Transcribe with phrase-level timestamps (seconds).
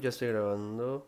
[0.00, 1.06] Ya estoy grabando.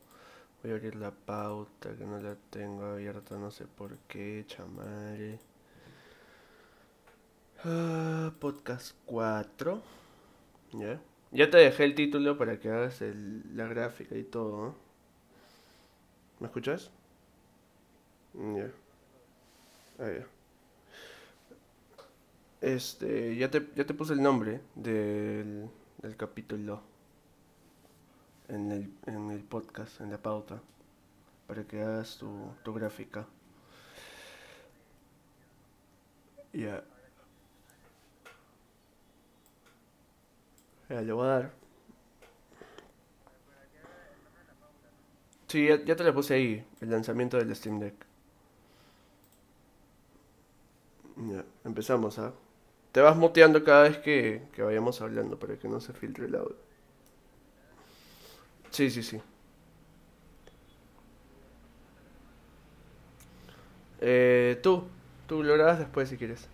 [0.63, 5.39] Voy a abrir la pauta que no la tengo abierta, no sé por qué, chamare.
[7.65, 9.83] Ah, podcast 4.
[10.73, 11.01] Ya.
[11.33, 13.03] Ya te dejé el título para que hagas
[13.55, 14.75] la gráfica y todo.
[16.41, 16.91] ¿Me escuchas?
[18.35, 18.71] Ya.
[19.99, 20.27] Ah, ya.
[22.61, 25.69] Este, ya te, ya te puse el nombre del,
[26.03, 26.83] del capítulo
[28.49, 30.61] en el, en el podcast, en la pauta,
[31.47, 33.27] para que hagas tu, tu gráfica.
[36.53, 36.83] Ya,
[40.89, 41.53] ya le voy a dar.
[45.49, 48.07] Sí, ya, te la puse ahí, el lanzamiento del Steam Deck.
[51.17, 52.33] Ya, empezamos, ¿ah?
[52.93, 56.35] Te vas muteando cada vez que, que vayamos hablando para que no se filtre el
[56.37, 56.68] audio.
[58.79, 59.21] Sí, sí, sí.
[64.01, 64.85] Eh, tú,
[65.27, 66.49] tú lo grabas después si quieres.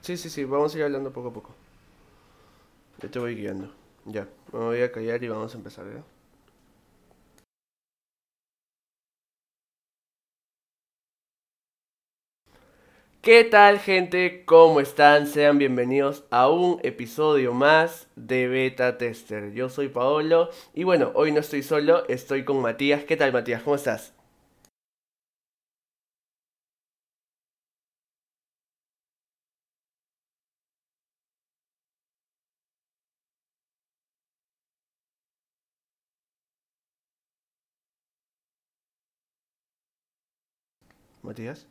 [0.00, 1.54] Sí, sí, sí, vamos a ir hablando poco a poco.
[3.00, 3.72] Yo te voy guiando.
[4.04, 6.02] Ya, me voy a callar y vamos a empezar, ¿ya?
[13.22, 14.44] ¿Qué tal, gente?
[14.44, 15.26] ¿Cómo están?
[15.28, 19.52] Sean bienvenidos a un episodio más de Beta Tester.
[19.52, 23.04] Yo soy Paolo y bueno, hoy no estoy solo, estoy con Matías.
[23.04, 23.62] ¿Qué tal, Matías?
[23.62, 24.14] ¿Cómo estás?
[41.22, 41.66] Matías.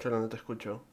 [0.00, 0.87] Cholo, no te escucho.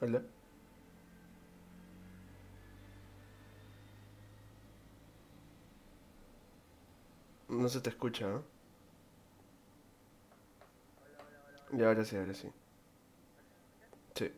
[0.00, 0.22] Hola.
[7.50, 8.44] No se te escucha, ¿no?
[11.72, 12.48] Ya, ahora sí, ahora sí.
[14.14, 14.30] Sí.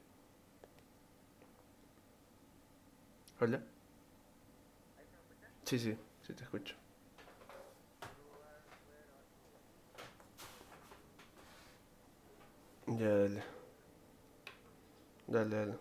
[3.41, 3.63] Hola.
[5.65, 5.97] Sí, sí,
[6.27, 6.75] sí te escucho.
[12.87, 13.43] Ya, dale.
[15.33, 15.79] Dale, dale.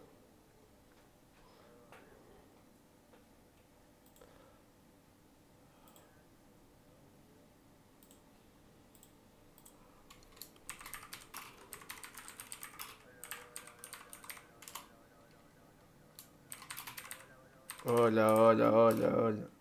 [17.83, 19.60] Hola, hola, hola, hola.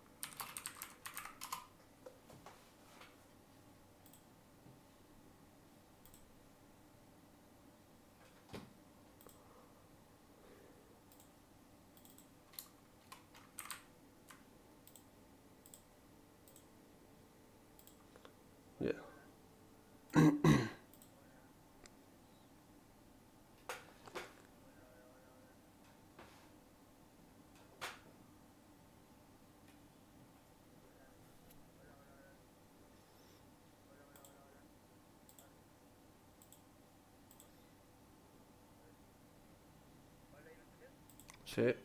[41.55, 41.75] Sí.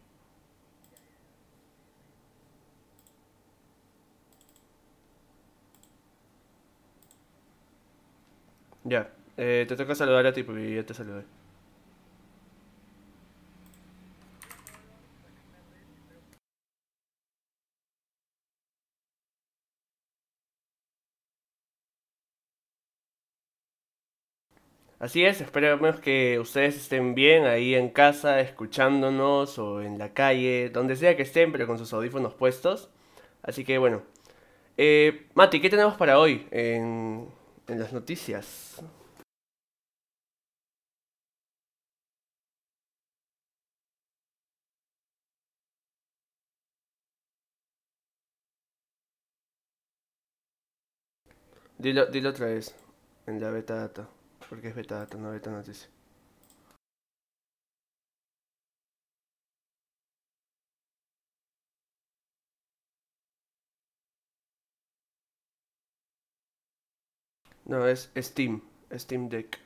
[8.85, 9.11] Ya.
[9.37, 11.25] Eh, te toca saludar a ti porque ya te saludé.
[24.99, 30.71] Así es, esperemos que ustedes estén bien ahí en casa, escuchándonos o en la calle,
[30.71, 32.91] donde sea que estén, pero con sus audífonos puestos.
[33.43, 34.03] Así que bueno.
[34.79, 37.29] Eh, Mati, ¿qué tenemos para hoy en,
[37.69, 38.83] las noticias?
[51.79, 52.75] Dilo, dilo otra vez,
[53.27, 54.09] en la beta data.
[54.49, 55.89] Porque es beta data, no beta noticia.
[67.67, 68.63] No, es Steam.
[68.97, 69.59] Steam Deck.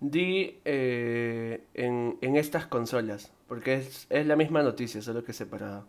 [0.00, 5.86] Di eh, en, en estas consolas, porque es, la misma noticia, solo que separada.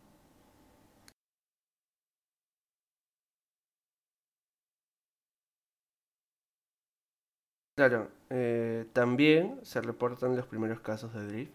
[7.76, 11.54] Claro, eh, también se reportan los primeros casos de drift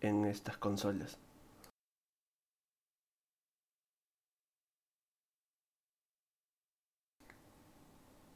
[0.00, 1.18] en estas consolas.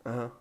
[0.04, 0.32] Ajá.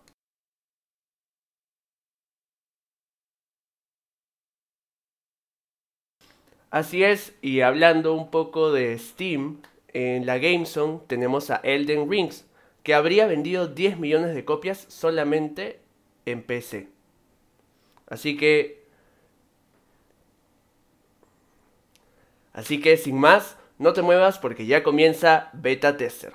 [6.69, 9.61] Así es, y hablando un poco de Steam,
[9.93, 12.45] en la GameZone tenemos a Elden Rings,
[12.83, 15.79] que habría vendido 10 millones de copias solamente
[16.25, 16.89] en PC.
[18.07, 18.85] Así que,
[22.53, 26.33] así que sin más, no te muevas porque ya comienza Beta Tester.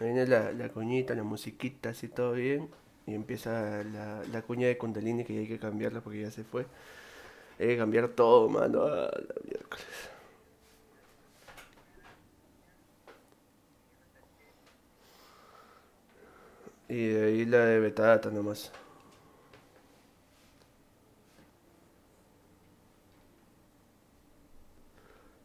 [0.00, 2.70] Viene la, la coñita, la musiquita, así todo bien.
[3.06, 6.44] Y empieza la, la cuña de Kundalini que ya hay que cambiarla porque ya se
[6.44, 6.66] fue.
[7.58, 8.84] Hay que cambiar todo, mano.
[8.84, 9.86] Ah, la miércoles.
[16.88, 18.72] Y de ahí la de Betata nomás.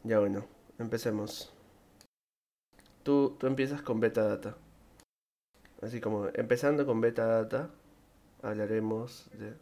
[0.03, 0.45] Ya bueno,
[0.79, 1.51] empecemos.
[3.03, 4.57] Tú, tú empiezas con Betadata.
[5.81, 7.69] Así como empezando con Betadata,
[8.41, 9.53] hablaremos de...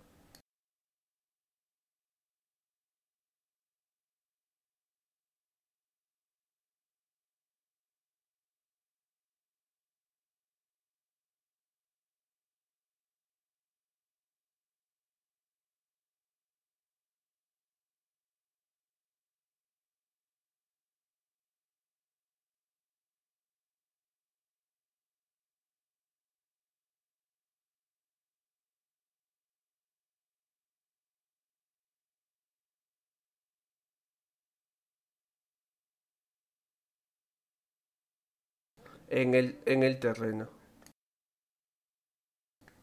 [39.09, 40.47] En el, en el terreno.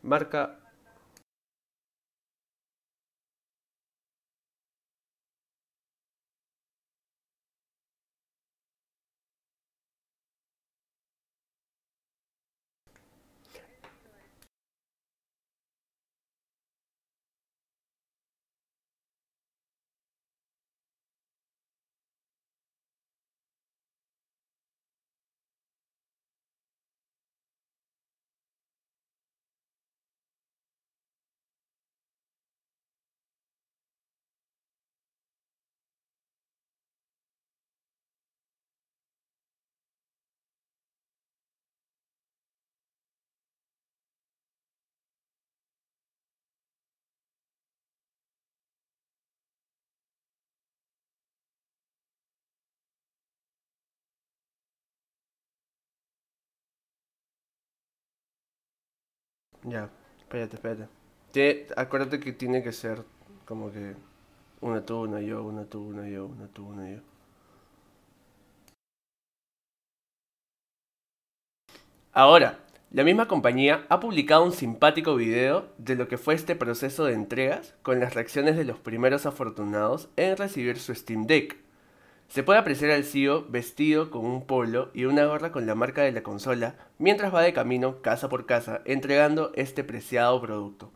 [0.02, 0.66] Marca
[59.73, 60.88] Ya, espérate, espérate.
[61.32, 63.04] Tie- acuérdate que tiene que ser
[63.44, 63.94] como que
[64.61, 67.00] una tú, una yo, una tú, una yo, una tú, una yo.
[72.12, 72.58] Ahora,
[72.90, 77.12] la misma compañía ha publicado un simpático video de lo que fue este proceso de
[77.14, 81.56] entregas con las reacciones de los primeros afortunados en recibir su Steam Deck.
[82.28, 86.02] Se puede apreciar al CEO vestido con un polo y una gorra con la marca
[86.02, 90.90] de la consola mientras va de camino casa por casa entregando este preciado producto.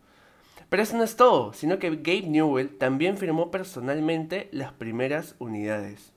[0.68, 6.12] Pero eso no es todo, sino que Gabe Newell también firmó personalmente las primeras unidades.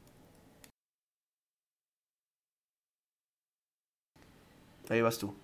[4.89, 5.42] Ahí vas tú.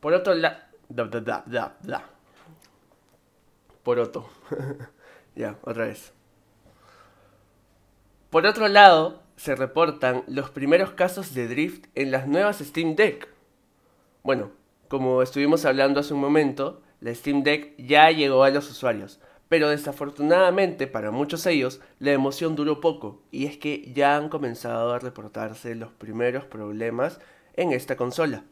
[0.00, 0.56] Por otro lado...
[3.82, 4.28] Por otro.
[5.34, 6.12] ya, otra vez.
[8.30, 13.28] Por otro lado, se reportan los primeros casos de drift en las nuevas Steam Deck.
[14.22, 14.50] Bueno,
[14.88, 19.68] como estuvimos hablando hace un momento, la Steam Deck ya llegó a los usuarios, pero
[19.68, 24.92] desafortunadamente para muchos de ellos la emoción duró poco y es que ya han comenzado
[24.92, 27.20] a reportarse los primeros problemas
[27.54, 28.44] en esta consola.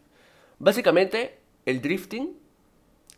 [0.64, 2.38] Básicamente, el drifting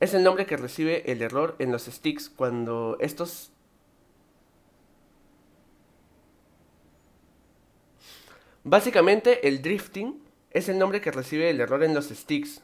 [0.01, 3.53] es el nombre que recibe el error en los sticks cuando estos
[8.65, 12.63] Básicamente, el drifting es el nombre que recibe el error en los sticks,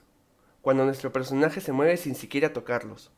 [0.62, 3.12] cuando nuestro personaje se mueve sin siquiera tocarlos.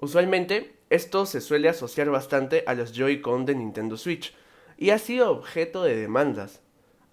[0.00, 4.34] Usualmente, esto se suele asociar bastante a los Joy-Con de Nintendo Switch,
[4.76, 6.60] y ha sido objeto de demandas.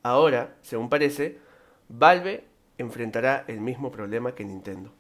[0.04, 1.40] Ahora, según parece,
[1.88, 2.44] Valve
[2.78, 4.97] enfrentará el mismo problema que Nintendo.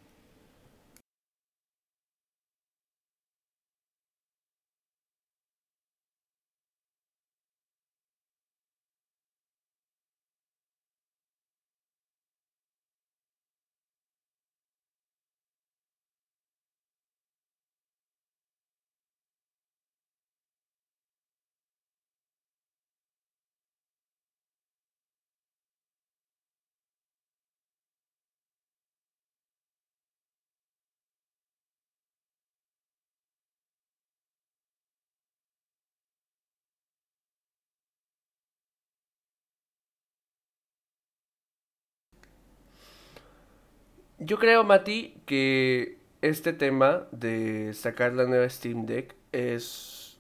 [44.27, 50.19] Yo creo, Mati, que este tema de sacar la nueva Steam Deck es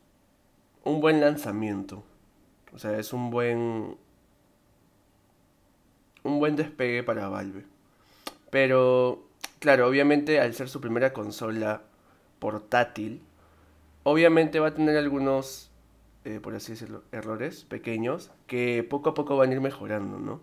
[0.85, 2.05] un buen lanzamiento.
[2.71, 3.97] O sea, es un buen
[6.23, 7.65] un buen despegue para Valve.
[8.49, 9.27] Pero,
[9.59, 11.81] claro, obviamente al ser su primera consola
[12.39, 13.21] portátil,
[14.03, 15.69] obviamente va a tener algunos,
[16.23, 20.39] eh, por así decirlo, errores pequeños que poco a poco van a ir mejorando, ¿no?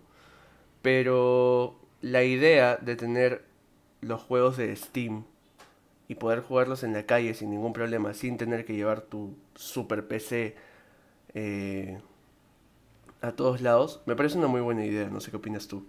[0.83, 3.54] Pero la idea de tener
[4.05, 5.23] los juegos de Steam
[6.07, 10.07] y poder jugarlos en la calle sin ningún problema, sin tener que llevar tu super
[10.07, 10.55] PC
[11.33, 11.99] eh,
[13.21, 15.09] a todos lados, me parece una muy buena idea.
[15.09, 15.85] No sé qué opinas tú.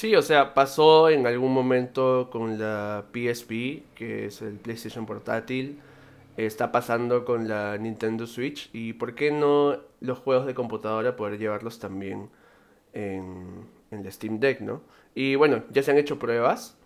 [0.00, 5.78] Sí, o sea, pasó en algún momento con la PSP, que es el PlayStation Portátil.
[6.38, 8.70] Está pasando con la Nintendo Switch.
[8.72, 12.30] ¿Y por qué no los juegos de computadora poder llevarlos también
[12.94, 14.80] en, en la Steam Deck, ¿no?
[15.14, 16.78] Y bueno, ya se han hecho pruebas.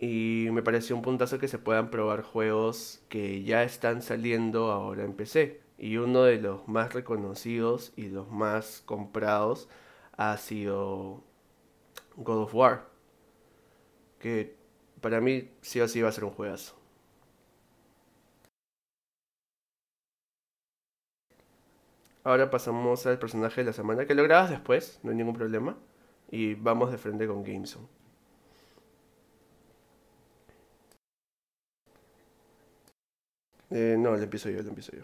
[0.00, 5.04] Y me pareció un puntazo que se puedan probar juegos que ya están saliendo ahora
[5.04, 5.60] en PC.
[5.78, 9.68] Y uno de los más reconocidos y los más comprados
[10.16, 11.22] ha sido
[12.16, 12.86] God of War.
[14.18, 14.56] Que
[15.00, 16.74] para mí sí o sí va a ser un juegazo.
[22.24, 25.76] Ahora pasamos al personaje de la semana, que lo grabas después, no hay ningún problema.
[26.30, 27.86] Y vamos de frente con Gameson.
[33.70, 35.02] Eh, no, le empiezo yo, le empiezo yo.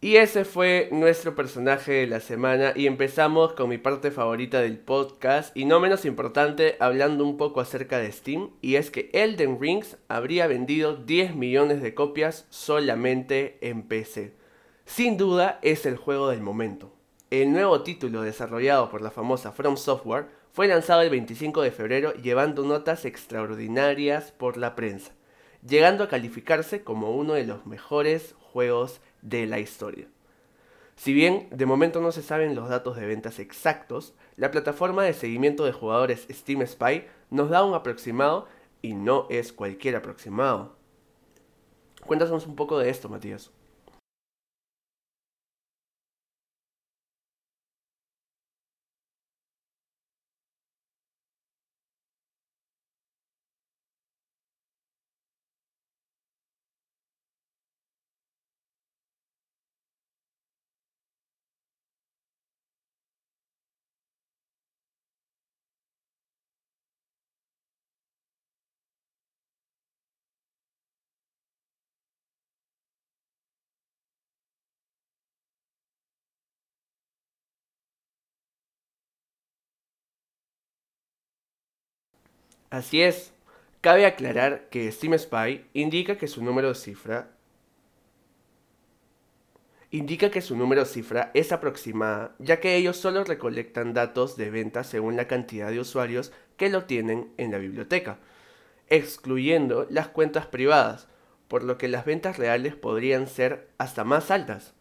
[0.00, 4.78] Y ese fue nuestro personaje de la semana y empezamos con mi parte favorita del
[4.78, 9.60] podcast y no menos importante hablando un poco acerca de Steam y es que Elden
[9.60, 14.34] Rings habría vendido 10 millones de copias solamente en PC.
[14.84, 16.92] Sin duda es el juego del momento.
[17.32, 22.14] El nuevo título desarrollado por la famosa From Software fue lanzado el 25 de febrero
[22.14, 25.10] llevando notas extraordinarias por la prensa,
[25.66, 30.06] llegando a calificarse como uno de los mejores juegos de la historia.
[30.96, 35.12] Si bien de momento no se saben los datos de ventas exactos, la plataforma de
[35.12, 38.48] seguimiento de jugadores Steam Spy nos da un aproximado
[38.82, 40.76] y no es cualquier aproximado.
[42.04, 43.50] Cuéntanos un poco de esto, Matías.
[82.70, 83.32] Así es.
[83.80, 87.30] Cabe aclarar que Steam Spy indica que su número de cifra
[89.90, 94.86] indica que su número cifra es aproximada, ya que ellos solo recolectan datos de ventas
[94.86, 98.18] según la cantidad de usuarios que lo tienen en la biblioteca,
[98.88, 101.08] excluyendo las cuentas privadas,
[101.46, 104.74] por lo que las ventas reales podrían ser hasta más altas.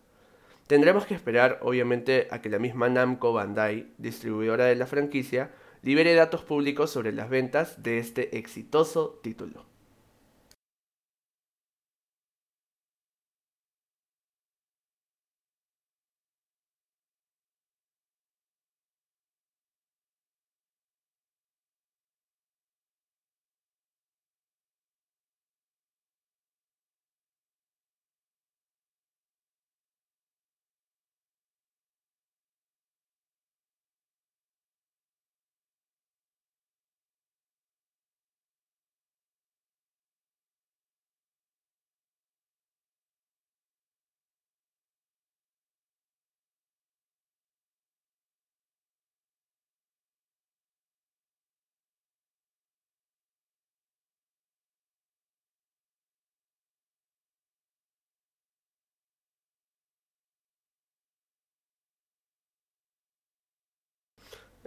[0.67, 5.51] Tendremos que esperar, obviamente, a que la misma Namco Bandai, distribuidora de la franquicia,
[5.87, 9.63] libere datos públicos sobre las ventas de este exitoso título.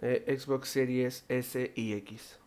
[0.03, 2.39] Eh, Xbox Series S y X.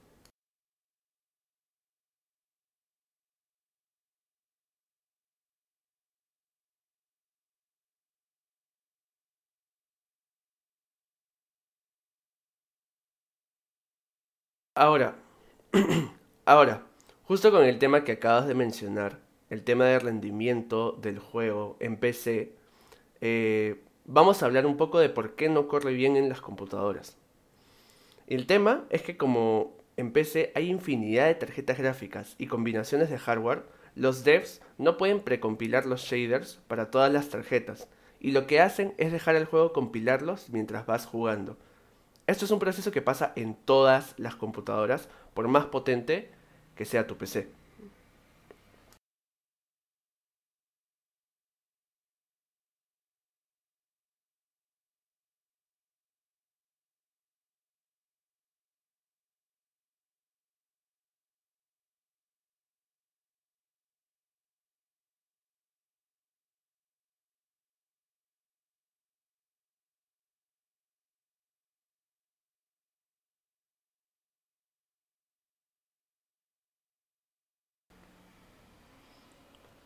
[14.76, 15.16] Ahora,
[16.46, 16.84] ahora,
[17.24, 21.98] justo con el tema que acabas de mencionar, el tema de rendimiento del juego en
[21.98, 22.56] PC,
[23.22, 27.18] eh, vamos a hablar un poco de por qué no corre bien en las computadoras.
[28.34, 33.20] El tema es que como en PC hay infinidad de tarjetas gráficas y combinaciones de
[33.20, 33.62] hardware,
[33.94, 37.88] los devs no pueden precompilar los shaders para todas las tarjetas,
[38.20, 41.60] y lo que hacen es dejar al juego compilarlos mientras vas jugando.
[42.26, 46.32] Esto es un proceso que pasa en todas las computadoras, por más potente
[46.74, 47.50] que sea tu PC.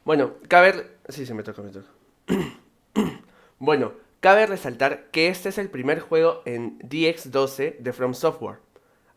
[0.07, 0.87] Bueno, cabe...
[1.09, 2.41] Sí, sí, me me
[3.59, 3.91] bueno,
[4.21, 8.59] cabe resaltar que este es el primer juego en DX12 de From Software.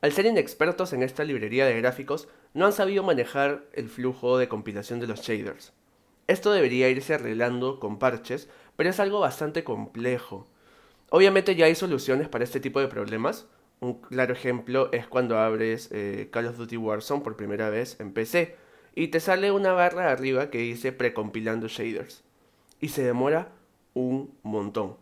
[0.01, 4.49] Al ser inexpertos en esta librería de gráficos, no han sabido manejar el flujo de
[4.49, 5.73] compilación de los shaders.
[6.27, 10.49] Esto debería irse arreglando con parches, pero es algo bastante complejo.
[11.11, 13.47] Obviamente ya hay soluciones para este tipo de problemas.
[13.79, 18.13] Un claro ejemplo es cuando abres eh, Call of Duty Warzone por primera vez en
[18.13, 18.57] PC
[18.95, 22.23] y te sale una barra arriba que dice precompilando shaders.
[22.81, 23.53] Y se demora
[23.95, 24.97] un montón.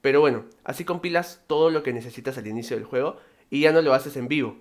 [0.00, 3.18] Pero bueno, así compilas todo lo que necesitas al inicio del juego
[3.50, 4.56] y ya no lo haces en vivo.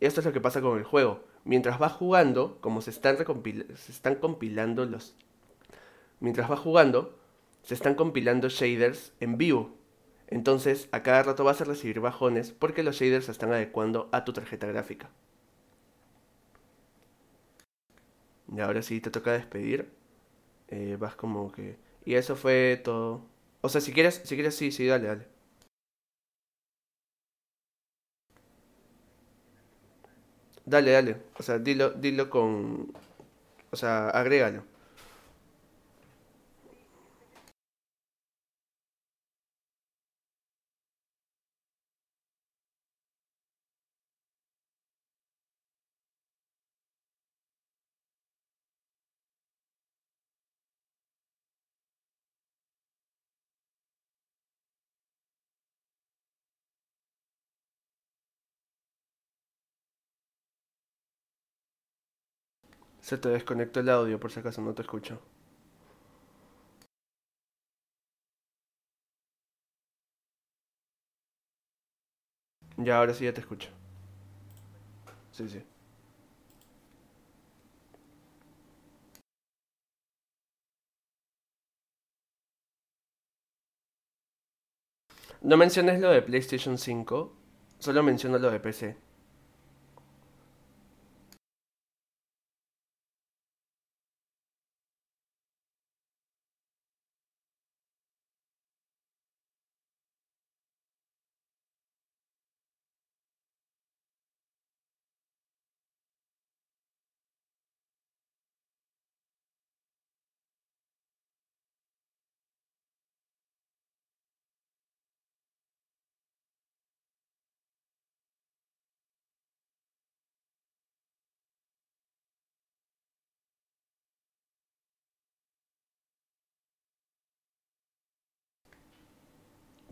[0.00, 1.24] Esto es lo que pasa con el juego.
[1.44, 5.14] Mientras vas jugando, como se están, se están compilando los...
[6.20, 7.18] Mientras vas jugando,
[7.62, 9.74] se están compilando shaders en vivo.
[10.28, 14.24] Entonces, a cada rato vas a recibir bajones porque los shaders se están adecuando a
[14.24, 15.10] tu tarjeta gráfica.
[18.54, 19.90] Y ahora sí te toca despedir.
[20.68, 21.78] Eh, vas como que...
[22.04, 23.22] Y eso fue todo.
[23.62, 25.26] O sea, si quieres, si quieres, sí, sí, dale, dale.
[30.64, 31.16] Dale, dale.
[31.38, 32.92] O sea, dilo, dilo con...
[33.72, 34.64] O sea, agrégalo.
[63.06, 65.18] Se te desconectó el audio por si acaso no te escucho.
[72.78, 73.68] Ya, ahora sí ya te escucho.
[75.32, 75.62] Sí, sí.
[85.40, 87.32] No menciones lo de PlayStation 5,
[87.78, 88.96] solo menciona lo de PC.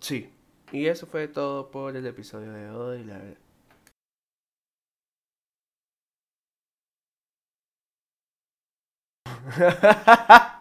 [0.05, 0.31] Sí.
[0.73, 3.05] Y eso fue todo por el episodio de hoy.
[3.05, 3.19] La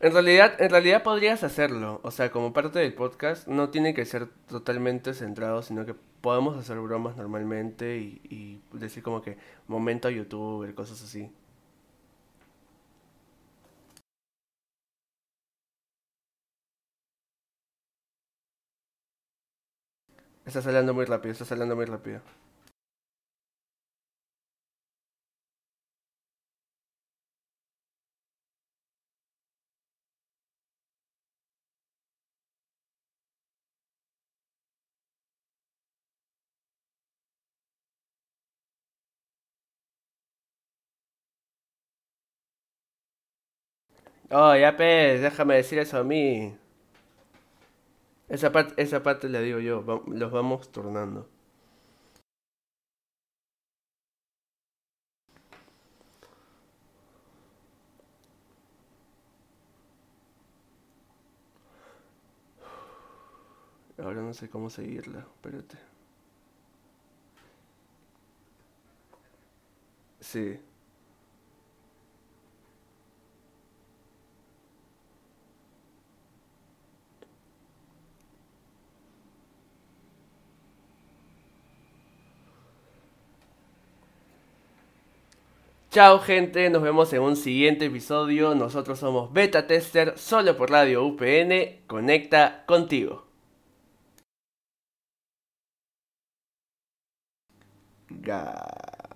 [0.00, 2.00] En realidad, en realidad podrías hacerlo.
[2.02, 6.56] O sea, como parte del podcast, no tiene que ser totalmente centrado, sino que podemos
[6.58, 9.36] hacer bromas normalmente y, y decir como que
[9.68, 11.30] momento youtuber, cosas así.
[20.46, 22.22] Estás hablando muy rápido, estás hablando muy rápido.
[44.30, 46.56] Oh, ya pez, déjame decir eso a mí.
[48.28, 51.28] Esa parte, esa parte la digo yo, los vamos turnando.
[63.98, 65.76] Ahora no sé cómo seguirla, espérate.
[70.20, 70.58] Sí.
[85.96, 88.54] Chao gente, nos vemos en un siguiente episodio.
[88.54, 91.80] Nosotros somos Beta Tester, solo por Radio UPN.
[91.86, 93.24] Conecta contigo.
[98.26, 99.06] Ga-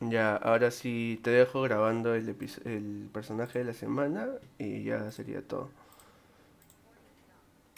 [0.00, 5.42] Ya, ahora sí te dejo grabando el, el personaje de la semana y ya sería
[5.46, 5.70] todo.